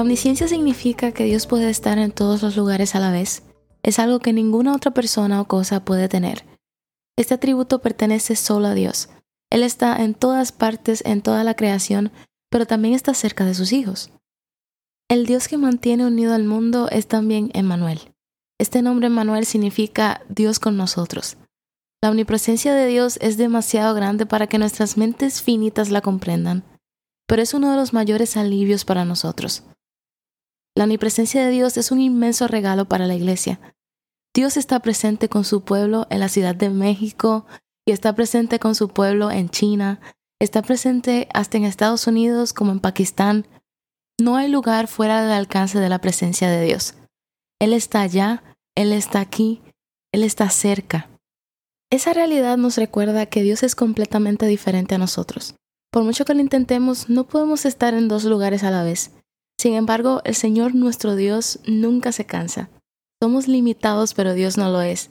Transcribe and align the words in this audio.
La 0.00 0.04
omnisciencia 0.04 0.48
significa 0.48 1.12
que 1.12 1.24
Dios 1.24 1.46
puede 1.46 1.68
estar 1.68 1.98
en 1.98 2.10
todos 2.10 2.40
los 2.40 2.56
lugares 2.56 2.94
a 2.94 3.00
la 3.00 3.12
vez. 3.12 3.42
Es 3.82 3.98
algo 3.98 4.18
que 4.18 4.32
ninguna 4.32 4.74
otra 4.74 4.92
persona 4.92 5.42
o 5.42 5.44
cosa 5.46 5.84
puede 5.84 6.08
tener. 6.08 6.46
Este 7.18 7.34
atributo 7.34 7.82
pertenece 7.82 8.34
solo 8.34 8.68
a 8.68 8.74
Dios. 8.74 9.10
Él 9.50 9.62
está 9.62 10.02
en 10.02 10.14
todas 10.14 10.52
partes, 10.52 11.02
en 11.04 11.20
toda 11.20 11.44
la 11.44 11.54
creación, 11.54 12.12
pero 12.48 12.64
también 12.64 12.94
está 12.94 13.12
cerca 13.12 13.44
de 13.44 13.52
sus 13.52 13.74
hijos. 13.74 14.10
El 15.10 15.26
Dios 15.26 15.48
que 15.48 15.58
mantiene 15.58 16.06
unido 16.06 16.32
al 16.32 16.44
mundo 16.44 16.88
es 16.90 17.06
también 17.06 17.50
Emmanuel. 17.52 18.14
Este 18.58 18.80
nombre 18.80 19.08
Emmanuel 19.08 19.44
significa 19.44 20.22
Dios 20.30 20.60
con 20.60 20.78
nosotros. 20.78 21.36
La 22.02 22.08
omnipresencia 22.08 22.72
de 22.72 22.86
Dios 22.86 23.18
es 23.20 23.36
demasiado 23.36 23.94
grande 23.94 24.24
para 24.24 24.46
que 24.46 24.56
nuestras 24.56 24.96
mentes 24.96 25.42
finitas 25.42 25.90
la 25.90 26.00
comprendan, 26.00 26.64
pero 27.26 27.42
es 27.42 27.52
uno 27.52 27.70
de 27.70 27.76
los 27.76 27.92
mayores 27.92 28.38
alivios 28.38 28.86
para 28.86 29.04
nosotros. 29.04 29.64
La 30.76 30.84
omnipresencia 30.84 31.44
de 31.44 31.50
Dios 31.50 31.76
es 31.76 31.90
un 31.90 32.00
inmenso 32.00 32.46
regalo 32.48 32.86
para 32.86 33.06
la 33.06 33.14
iglesia. 33.14 33.60
Dios 34.34 34.56
está 34.56 34.80
presente 34.80 35.28
con 35.28 35.44
su 35.44 35.64
pueblo 35.64 36.06
en 36.10 36.20
la 36.20 36.28
Ciudad 36.28 36.54
de 36.54 36.70
México 36.70 37.46
y 37.84 37.92
está 37.92 38.14
presente 38.14 38.58
con 38.58 38.74
su 38.74 38.88
pueblo 38.88 39.30
en 39.30 39.48
China, 39.50 40.00
está 40.40 40.62
presente 40.62 41.28
hasta 41.34 41.56
en 41.58 41.64
Estados 41.64 42.06
Unidos 42.06 42.52
como 42.52 42.70
en 42.70 42.80
Pakistán. 42.80 43.46
No 44.20 44.36
hay 44.36 44.48
lugar 44.48 44.86
fuera 44.86 45.22
del 45.22 45.32
alcance 45.32 45.78
de 45.80 45.88
la 45.88 46.00
presencia 46.00 46.48
de 46.48 46.64
Dios. 46.64 46.94
Él 47.60 47.72
está 47.72 48.02
allá, 48.02 48.44
Él 48.76 48.92
está 48.92 49.20
aquí, 49.20 49.62
Él 50.12 50.22
está 50.22 50.48
cerca. 50.50 51.10
Esa 51.90 52.12
realidad 52.12 52.56
nos 52.56 52.76
recuerda 52.76 53.26
que 53.26 53.42
Dios 53.42 53.64
es 53.64 53.74
completamente 53.74 54.46
diferente 54.46 54.94
a 54.94 54.98
nosotros. 54.98 55.56
Por 55.90 56.04
mucho 56.04 56.24
que 56.24 56.34
lo 56.34 56.40
intentemos, 56.40 57.08
no 57.10 57.26
podemos 57.26 57.64
estar 57.66 57.94
en 57.94 58.06
dos 58.06 58.24
lugares 58.24 58.62
a 58.62 58.70
la 58.70 58.84
vez. 58.84 59.10
Sin 59.60 59.74
embargo, 59.74 60.22
el 60.24 60.34
Señor 60.34 60.74
nuestro 60.74 61.16
Dios 61.16 61.60
nunca 61.66 62.12
se 62.12 62.24
cansa. 62.24 62.70
Somos 63.22 63.46
limitados, 63.46 64.14
pero 64.14 64.32
Dios 64.32 64.56
no 64.56 64.70
lo 64.70 64.80
es. 64.80 65.10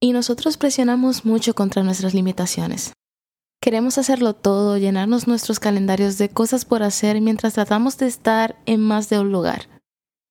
Y 0.00 0.14
nosotros 0.14 0.56
presionamos 0.56 1.26
mucho 1.26 1.54
contra 1.54 1.82
nuestras 1.82 2.14
limitaciones. 2.14 2.94
Queremos 3.60 3.98
hacerlo 3.98 4.32
todo, 4.32 4.78
llenarnos 4.78 5.28
nuestros 5.28 5.60
calendarios 5.60 6.16
de 6.16 6.30
cosas 6.30 6.64
por 6.64 6.82
hacer 6.82 7.20
mientras 7.20 7.52
tratamos 7.52 7.98
de 7.98 8.06
estar 8.06 8.56
en 8.64 8.80
más 8.80 9.10
de 9.10 9.20
un 9.20 9.30
lugar. 9.30 9.68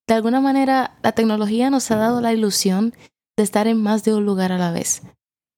De 0.07 0.15
alguna 0.15 0.41
manera, 0.41 0.97
la 1.03 1.11
tecnología 1.11 1.69
nos 1.69 1.91
ha 1.91 1.97
dado 1.97 2.19
la 2.19 2.33
ilusión 2.33 2.95
de 3.37 3.43
estar 3.43 3.67
en 3.67 3.79
más 3.79 4.05
de 4.05 4.15
un 4.15 4.25
lugar 4.25 4.51
a 4.51 4.57
la 4.57 4.71
vez. 4.71 5.03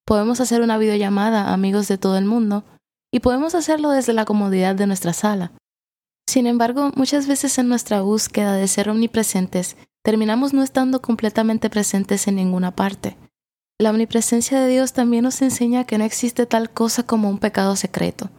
Podemos 0.05 0.41
hacer 0.41 0.59
una 0.59 0.77
videollamada 0.77 1.45
a 1.45 1.53
amigos 1.53 1.87
de 1.87 1.97
todo 1.97 2.17
el 2.17 2.25
mundo 2.25 2.65
y 3.13 3.21
podemos 3.21 3.55
hacerlo 3.55 3.91
desde 3.91 4.11
la 4.11 4.25
comodidad 4.25 4.75
de 4.75 4.87
nuestra 4.87 5.13
sala. 5.13 5.53
Sin 6.29 6.45
embargo, 6.45 6.91
muchas 6.95 7.25
veces 7.25 7.57
en 7.57 7.69
nuestra 7.69 8.01
búsqueda 8.01 8.53
de 8.53 8.67
ser 8.67 8.87
omnipresentes, 8.87 9.75
terminamos 10.03 10.53
no 10.53 10.61
estando 10.61 11.01
completamente 11.01 11.71
presentes 11.71 12.27
en 12.27 12.35
ninguna 12.35 12.75
parte. 12.75 13.17
La 13.79 13.89
omnipresencia 13.89 14.61
de 14.61 14.67
Dios 14.67 14.93
también 14.93 15.23
nos 15.23 15.41
enseña 15.41 15.85
que 15.85 15.97
no 15.97 16.03
existe 16.03 16.45
tal 16.45 16.69
cosa 16.69 17.01
como 17.01 17.31
un 17.31 17.39
pecado 17.39 17.75
secreto. 17.75 18.29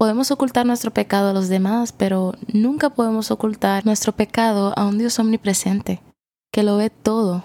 Podemos 0.00 0.32
ocultar 0.32 0.66
nuestro 0.66 0.92
pecado 0.92 1.30
a 1.30 1.32
los 1.32 1.48
demás, 1.48 1.92
pero 1.92 2.34
nunca 2.52 2.90
podemos 2.90 3.30
ocultar 3.30 3.86
nuestro 3.86 4.16
pecado 4.16 4.72
a 4.76 4.84
un 4.84 4.98
Dios 4.98 5.20
omnipresente, 5.20 6.02
que 6.52 6.64
lo 6.64 6.76
ve 6.76 6.90
todo, 6.90 7.44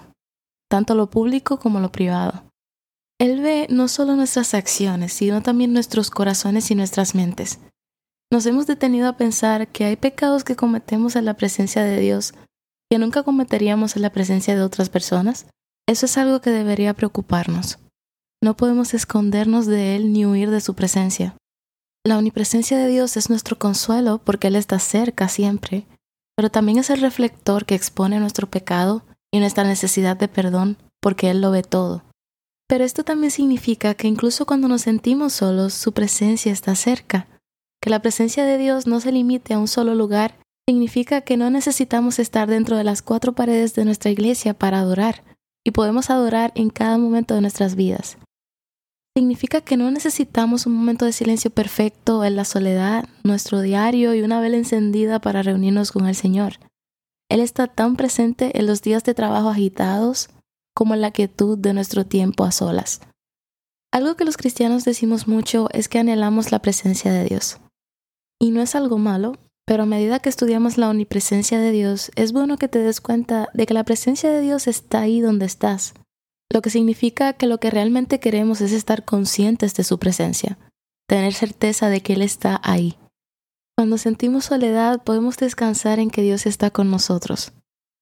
tanto 0.68 0.96
lo 0.96 1.08
público 1.08 1.60
como 1.60 1.78
lo 1.78 1.92
privado. 1.92 2.50
Él 3.20 3.42
ve 3.42 3.68
no 3.70 3.86
solo 3.86 4.16
nuestras 4.16 4.54
acciones, 4.54 5.12
sino 5.12 5.40
también 5.40 5.72
nuestros 5.72 6.10
corazones 6.10 6.68
y 6.72 6.74
nuestras 6.74 7.14
mentes. 7.14 7.60
Nos 8.30 8.44
hemos 8.44 8.66
detenido 8.66 9.08
a 9.08 9.16
pensar 9.16 9.68
que 9.68 9.84
hay 9.86 9.96
pecados 9.96 10.44
que 10.44 10.54
cometemos 10.54 11.16
en 11.16 11.24
la 11.24 11.34
presencia 11.34 11.82
de 11.82 11.98
Dios 11.98 12.34
que 12.90 12.98
nunca 12.98 13.22
cometeríamos 13.22 13.96
en 13.96 14.02
la 14.02 14.10
presencia 14.10 14.54
de 14.54 14.62
otras 14.62 14.88
personas. 14.88 15.46
Eso 15.86 16.06
es 16.06 16.16
algo 16.18 16.40
que 16.40 16.50
debería 16.50 16.94
preocuparnos. 16.94 17.78
No 18.42 18.56
podemos 18.56 18.94
escondernos 18.94 19.66
de 19.66 19.96
Él 19.96 20.12
ni 20.12 20.24
huir 20.24 20.50
de 20.50 20.60
su 20.60 20.74
presencia. 20.74 21.36
La 22.04 22.16
omnipresencia 22.16 22.78
de 22.78 22.88
Dios 22.88 23.16
es 23.16 23.28
nuestro 23.28 23.58
consuelo 23.58 24.18
porque 24.18 24.48
Él 24.48 24.56
está 24.56 24.78
cerca 24.78 25.28
siempre, 25.28 25.86
pero 26.36 26.50
también 26.50 26.78
es 26.78 26.88
el 26.90 27.00
reflector 27.00 27.66
que 27.66 27.74
expone 27.74 28.20
nuestro 28.20 28.48
pecado 28.48 29.04
y 29.30 29.40
nuestra 29.40 29.64
necesidad 29.64 30.16
de 30.16 30.28
perdón 30.28 30.78
porque 31.00 31.30
Él 31.30 31.40
lo 31.40 31.50
ve 31.50 31.62
todo. 31.62 32.04
Pero 32.68 32.84
esto 32.84 33.04
también 33.04 33.30
significa 33.30 33.94
que 33.94 34.08
incluso 34.08 34.46
cuando 34.46 34.68
nos 34.68 34.82
sentimos 34.82 35.32
solos, 35.32 35.74
su 35.74 35.92
presencia 35.92 36.52
está 36.52 36.74
cerca 36.74 37.26
que 37.80 37.90
la 37.90 38.02
presencia 38.02 38.44
de 38.44 38.58
Dios 38.58 38.86
no 38.86 39.00
se 39.00 39.12
limite 39.12 39.54
a 39.54 39.58
un 39.58 39.68
solo 39.68 39.94
lugar 39.94 40.38
significa 40.68 41.22
que 41.22 41.36
no 41.36 41.48
necesitamos 41.48 42.18
estar 42.18 42.48
dentro 42.48 42.76
de 42.76 42.84
las 42.84 43.00
cuatro 43.02 43.32
paredes 43.32 43.74
de 43.74 43.84
nuestra 43.84 44.10
iglesia 44.10 44.52
para 44.54 44.80
adorar, 44.80 45.24
y 45.64 45.70
podemos 45.70 46.10
adorar 46.10 46.52
en 46.54 46.70
cada 46.70 46.98
momento 46.98 47.34
de 47.34 47.40
nuestras 47.40 47.74
vidas. 47.74 48.18
Significa 49.16 49.60
que 49.60 49.76
no 49.76 49.90
necesitamos 49.90 50.66
un 50.66 50.74
momento 50.74 51.04
de 51.04 51.12
silencio 51.12 51.50
perfecto 51.50 52.24
en 52.24 52.36
la 52.36 52.44
soledad, 52.44 53.08
nuestro 53.24 53.60
diario 53.60 54.14
y 54.14 54.22
una 54.22 54.40
vela 54.40 54.56
encendida 54.56 55.20
para 55.20 55.42
reunirnos 55.42 55.90
con 55.90 56.06
el 56.06 56.14
Señor. 56.14 56.54
Él 57.28 57.40
está 57.40 57.66
tan 57.66 57.96
presente 57.96 58.58
en 58.58 58.66
los 58.66 58.80
días 58.80 59.04
de 59.04 59.14
trabajo 59.14 59.48
agitados 59.48 60.28
como 60.74 60.94
en 60.94 61.00
la 61.00 61.10
quietud 61.10 61.58
de 61.58 61.74
nuestro 61.74 62.06
tiempo 62.06 62.44
a 62.44 62.52
solas. 62.52 63.00
Algo 63.92 64.16
que 64.16 64.24
los 64.24 64.36
cristianos 64.36 64.84
decimos 64.84 65.26
mucho 65.26 65.68
es 65.72 65.88
que 65.88 65.98
anhelamos 65.98 66.52
la 66.52 66.60
presencia 66.60 67.12
de 67.12 67.24
Dios. 67.24 67.58
Y 68.40 68.50
no 68.50 68.62
es 68.62 68.74
algo 68.74 68.98
malo, 68.98 69.36
pero 69.66 69.82
a 69.82 69.86
medida 69.86 70.20
que 70.20 70.28
estudiamos 70.28 70.78
la 70.78 70.88
omnipresencia 70.88 71.60
de 71.60 71.72
Dios, 71.72 72.10
es 72.14 72.32
bueno 72.32 72.56
que 72.56 72.68
te 72.68 72.78
des 72.78 73.00
cuenta 73.00 73.48
de 73.52 73.66
que 73.66 73.74
la 73.74 73.84
presencia 73.84 74.30
de 74.30 74.40
Dios 74.40 74.66
está 74.66 75.00
ahí 75.00 75.20
donde 75.20 75.44
estás, 75.44 75.94
lo 76.50 76.62
que 76.62 76.70
significa 76.70 77.34
que 77.34 77.46
lo 77.46 77.58
que 77.58 77.70
realmente 77.70 78.20
queremos 78.20 78.60
es 78.60 78.72
estar 78.72 79.04
conscientes 79.04 79.74
de 79.74 79.84
su 79.84 79.98
presencia, 79.98 80.58
tener 81.06 81.34
certeza 81.34 81.90
de 81.90 82.00
que 82.00 82.14
Él 82.14 82.22
está 82.22 82.60
ahí. 82.64 82.96
Cuando 83.76 83.98
sentimos 83.98 84.46
soledad 84.46 85.02
podemos 85.04 85.36
descansar 85.36 85.98
en 85.98 86.10
que 86.10 86.22
Dios 86.22 86.46
está 86.46 86.70
con 86.70 86.90
nosotros. 86.90 87.52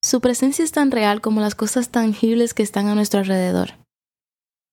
Su 0.01 0.21
presencia 0.21 0.63
es 0.63 0.71
tan 0.71 0.91
real 0.91 1.21
como 1.21 1.41
las 1.41 1.55
cosas 1.55 1.89
tangibles 1.89 2.53
que 2.53 2.63
están 2.63 2.87
a 2.87 2.95
nuestro 2.95 3.19
alrededor. 3.19 3.73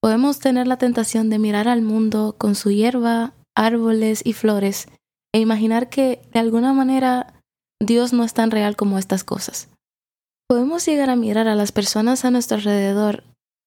Podemos 0.01 0.39
tener 0.39 0.67
la 0.67 0.77
tentación 0.77 1.31
de 1.31 1.39
mirar 1.39 1.67
al 1.67 1.83
mundo 1.83 2.37
con 2.39 2.55
su 2.55 2.71
hierba, 2.71 3.33
árboles 3.57 4.21
y 4.25 4.35
flores 4.35 4.87
e 5.35 5.41
imaginar 5.41 5.89
que 5.89 6.23
de 6.33 6.39
alguna 6.39 6.73
manera 6.73 7.35
Dios 7.81 8.13
no 8.13 8.23
es 8.23 8.35
tan 8.35 8.53
real 8.53 8.77
como 8.77 8.99
estas 8.99 9.25
cosas. 9.25 9.69
Podemos 10.49 10.87
llegar 10.87 11.11
a 11.11 11.17
mirar 11.17 11.49
a 11.49 11.57
las 11.57 11.73
personas 11.73 12.25
a 12.25 12.31
nuestro 12.31 12.59
alrededor 12.59 13.25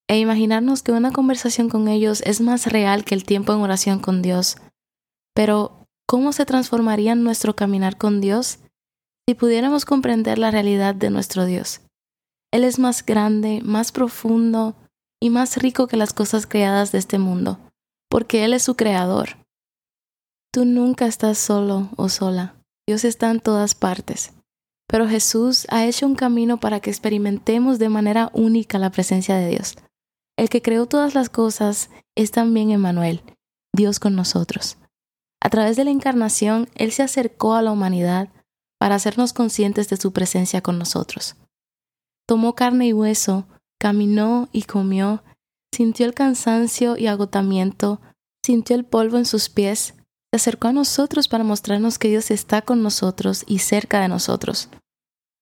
e 0.09 0.17
imaginarnos 0.17 0.81
que 0.81 0.93
una 0.93 1.11
conversación 1.11 1.67
con 1.67 1.89
ellos 1.89 2.21
es 2.25 2.39
más 2.39 2.67
real 2.67 3.03
que 3.03 3.15
el 3.15 3.25
tiempo 3.25 3.53
en 3.53 3.59
oración 3.59 3.99
con 3.99 4.21
Dios. 4.21 4.55
Pero, 5.35 5.85
¿cómo 6.07 6.31
se 6.31 6.45
transformaría 6.45 7.15
nuestro 7.15 7.55
caminar 7.57 7.97
con 7.97 8.21
Dios 8.21 8.59
si 9.27 9.35
pudiéramos 9.35 9.83
comprender 9.83 10.39
la 10.39 10.51
realidad 10.51 10.95
de 10.95 11.09
nuestro 11.09 11.45
Dios? 11.45 11.81
Él 12.53 12.63
es 12.63 12.79
más 12.79 13.05
grande, 13.05 13.59
más 13.61 13.91
profundo 13.91 14.75
y 15.21 15.29
más 15.29 15.57
rico 15.57 15.87
que 15.87 15.97
las 15.97 16.13
cosas 16.13 16.47
creadas 16.47 16.93
de 16.93 16.99
este 16.99 17.17
mundo, 17.17 17.59
porque 18.09 18.45
Él 18.45 18.53
es 18.53 18.63
su 18.63 18.75
creador. 18.75 19.35
Tú 20.57 20.65
nunca 20.65 21.05
estás 21.05 21.37
solo 21.37 21.87
o 21.97 22.09
sola. 22.09 22.55
Dios 22.87 23.05
está 23.05 23.29
en 23.29 23.41
todas 23.41 23.75
partes. 23.75 24.33
Pero 24.87 25.07
Jesús 25.07 25.67
ha 25.69 25.85
hecho 25.85 26.07
un 26.07 26.15
camino 26.15 26.59
para 26.59 26.79
que 26.79 26.89
experimentemos 26.89 27.77
de 27.77 27.89
manera 27.89 28.31
única 28.33 28.79
la 28.79 28.89
presencia 28.89 29.35
de 29.35 29.49
Dios. 29.49 29.75
El 30.35 30.49
que 30.49 30.63
creó 30.63 30.87
todas 30.87 31.13
las 31.13 31.29
cosas 31.29 31.91
es 32.15 32.31
también 32.31 32.71
Emmanuel, 32.71 33.21
Dios 33.71 33.99
con 33.99 34.15
nosotros. 34.15 34.79
A 35.43 35.51
través 35.51 35.77
de 35.77 35.83
la 35.83 35.91
encarnación, 35.91 36.69
Él 36.73 36.91
se 36.91 37.03
acercó 37.03 37.53
a 37.53 37.61
la 37.61 37.71
humanidad 37.71 38.29
para 38.79 38.95
hacernos 38.95 39.33
conscientes 39.33 39.89
de 39.89 39.97
su 39.97 40.11
presencia 40.11 40.61
con 40.61 40.79
nosotros. 40.79 41.35
Tomó 42.27 42.55
carne 42.55 42.87
y 42.87 42.93
hueso, 42.93 43.45
caminó 43.79 44.49
y 44.51 44.63
comió, 44.63 45.23
sintió 45.71 46.07
el 46.07 46.15
cansancio 46.15 46.97
y 46.97 47.05
agotamiento, 47.05 48.01
sintió 48.43 48.75
el 48.75 48.85
polvo 48.85 49.19
en 49.19 49.25
sus 49.25 49.49
pies, 49.49 49.93
acercó 50.37 50.69
a 50.69 50.73
nosotros 50.73 51.27
para 51.27 51.43
mostrarnos 51.43 51.99
que 51.99 52.07
Dios 52.07 52.31
está 52.31 52.61
con 52.61 52.81
nosotros 52.81 53.43
y 53.45 53.59
cerca 53.59 54.01
de 54.01 54.07
nosotros. 54.07 54.69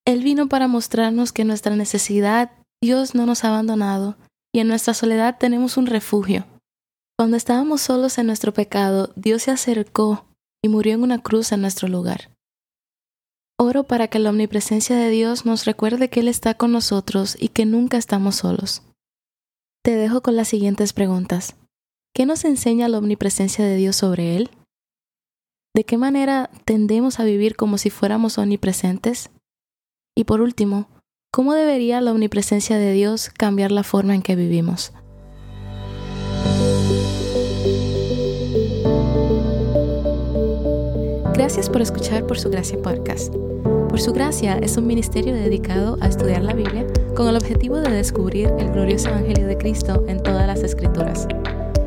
Él 0.06 0.24
vino 0.24 0.47
para 0.47 0.68
mostrarnos 0.68 1.31
que 1.31 1.44
en 1.44 1.50
nuestra 1.50 1.75
necesidad 1.75 2.51
Dios 2.83 3.15
no 3.15 3.25
nos 3.25 3.44
ha 3.44 3.50
abandonado 3.50 4.18
y 4.53 4.59
en 4.59 4.68
nuestra 4.68 4.94
soledad 4.94 5.38
tenemos 5.39 5.77
un 5.77 5.86
refugio. 5.86 6.45
Cuando 7.18 7.38
estábamos 7.38 7.81
solos 7.81 8.18
en 8.18 8.27
nuestro 8.27 8.53
pecado, 8.53 9.12
Dios 9.15 9.44
se 9.44 9.51
acercó 9.51 10.25
y 10.63 10.69
murió 10.69 10.94
en 10.94 11.03
una 11.03 11.21
cruz 11.21 11.51
en 11.51 11.62
nuestro 11.62 11.88
lugar. 11.88 12.31
Oro 13.57 13.83
para 13.83 14.09
que 14.09 14.19
la 14.19 14.31
omnipresencia 14.31 14.97
de 14.97 15.09
Dios 15.09 15.45
nos 15.45 15.65
recuerde 15.65 16.09
que 16.09 16.19
Él 16.19 16.27
está 16.27 16.56
con 16.56 16.74
nosotros 16.74 17.38
y 17.39 17.50
que 17.50 17.65
nunca 17.65 17.97
estamos 17.97 18.36
solos. 18.36 18.83
Te 19.81 19.95
dejo 19.95 20.21
con 20.21 20.36
las 20.36 20.50
siguientes 20.50 20.92
preguntas. 20.92 21.56
¿Qué 22.13 22.25
nos 22.25 22.44
enseña 22.44 22.89
la 22.89 22.97
omnipresencia 22.97 23.63
de 23.63 23.75
Dios 23.75 23.95
sobre 23.95 24.36
Él? 24.36 24.50
¿De 25.75 25.83
qué 25.83 25.98
manera 25.98 26.50
tendemos 26.63 27.19
a 27.19 27.25
vivir 27.25 27.57
como 27.57 27.77
si 27.77 27.89
fuéramos 27.89 28.38
omnipresentes? 28.38 29.30
Y 30.16 30.24
por 30.24 30.39
último, 30.39 30.88
¿cómo 31.33 31.54
debería 31.54 32.00
la 32.00 32.13
omnipresencia 32.13 32.77
de 32.77 32.94
Dios 32.94 33.30
cambiar 33.38 33.74
la 33.74 33.83
forma 33.83 34.16
en 34.16 34.22
que 34.22 34.38
vivimos? 34.38 34.94
Gracias 41.33 41.69
por 41.69 41.81
escuchar 41.81 42.25
Por 42.25 42.39
Su 42.39 42.50
Gracia 42.50 42.81
Podcast. 42.81 43.36
Por 43.89 44.00
Su 44.00 44.13
Gracia 44.13 44.57
es 44.60 44.78
un 44.78 44.88
ministerio 44.88 45.33
dedicado 45.33 45.98
a 46.00 46.07
estudiar 46.07 46.42
la 46.42 46.54
Biblia 46.54 46.88
con 47.18 47.28
el 47.28 47.36
objetivo 47.36 47.81
de 47.81 47.92
descubrir 47.92 48.48
el 48.60 48.71
glorioso 48.71 49.10
Evangelio 49.10 49.45
de 49.45 49.57
Cristo 49.57 50.06
en 50.07 50.24
todas 50.24 50.48
las 50.48 50.63
Escrituras. 50.63 51.28